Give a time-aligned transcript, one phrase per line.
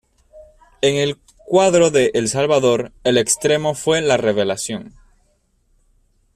[0.81, 4.95] En el cuadro de El Salvador, el extremo fue la revelación.